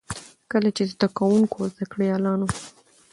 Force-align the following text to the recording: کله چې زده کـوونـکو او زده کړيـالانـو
کله 0.51 0.69
چې 0.75 0.83
زده 0.91 1.07
کـوونـکو 1.17 1.55
او 1.61 1.67
زده 1.73 1.85
کړيـالانـو 1.91 2.47